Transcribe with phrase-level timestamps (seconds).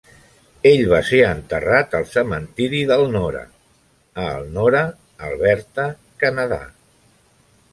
[0.67, 3.43] Ell va ser enterrat al cementiri d'Elnora,
[4.25, 4.83] a Elnora,
[5.29, 5.87] Alberta,
[6.25, 6.61] Canadà.